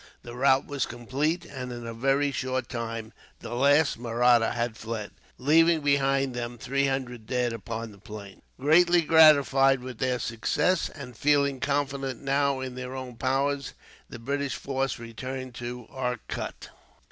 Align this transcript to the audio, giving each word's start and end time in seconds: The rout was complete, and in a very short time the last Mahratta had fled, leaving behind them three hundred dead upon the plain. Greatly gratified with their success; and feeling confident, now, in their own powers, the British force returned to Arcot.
The 0.23 0.33
rout 0.35 0.65
was 0.65 0.87
complete, 0.87 1.45
and 1.45 1.71
in 1.71 1.85
a 1.85 1.93
very 1.93 2.31
short 2.31 2.69
time 2.69 3.13
the 3.41 3.53
last 3.53 3.99
Mahratta 3.99 4.53
had 4.53 4.75
fled, 4.75 5.11
leaving 5.37 5.81
behind 5.81 6.33
them 6.33 6.57
three 6.57 6.87
hundred 6.87 7.27
dead 7.27 7.53
upon 7.53 7.91
the 7.91 7.99
plain. 7.99 8.41
Greatly 8.59 9.03
gratified 9.03 9.81
with 9.81 9.99
their 9.99 10.17
success; 10.17 10.89
and 10.89 11.15
feeling 11.15 11.59
confident, 11.59 12.19
now, 12.19 12.61
in 12.61 12.73
their 12.73 12.95
own 12.95 13.15
powers, 13.15 13.73
the 14.09 14.17
British 14.17 14.55
force 14.55 14.97
returned 14.97 15.53
to 15.53 15.85
Arcot. 15.91 16.69